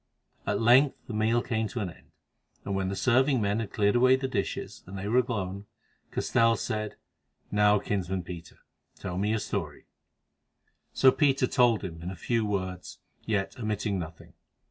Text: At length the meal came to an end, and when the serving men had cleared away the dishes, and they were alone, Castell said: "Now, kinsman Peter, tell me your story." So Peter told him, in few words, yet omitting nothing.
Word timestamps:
At 0.47 0.59
length 0.59 0.95
the 1.05 1.13
meal 1.13 1.43
came 1.43 1.67
to 1.67 1.79
an 1.79 1.91
end, 1.91 2.07
and 2.65 2.73
when 2.75 2.89
the 2.89 2.95
serving 2.95 3.39
men 3.39 3.59
had 3.59 3.71
cleared 3.71 3.95
away 3.95 4.15
the 4.15 4.27
dishes, 4.27 4.81
and 4.87 4.97
they 4.97 5.07
were 5.07 5.19
alone, 5.19 5.67
Castell 6.11 6.55
said: 6.55 6.95
"Now, 7.51 7.77
kinsman 7.77 8.23
Peter, 8.23 8.57
tell 8.97 9.19
me 9.19 9.29
your 9.29 9.37
story." 9.37 9.85
So 10.91 11.11
Peter 11.11 11.45
told 11.45 11.83
him, 11.83 12.01
in 12.01 12.15
few 12.15 12.43
words, 12.47 12.97
yet 13.27 13.59
omitting 13.59 13.99
nothing. 13.99 14.33